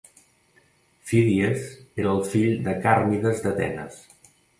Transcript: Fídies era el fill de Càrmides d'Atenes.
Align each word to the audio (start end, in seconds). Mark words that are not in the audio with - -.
Fídies 1.09 1.67
era 2.03 2.09
el 2.19 2.21
fill 2.31 2.55
de 2.69 2.73
Càrmides 2.87 3.45
d'Atenes. 3.45 4.01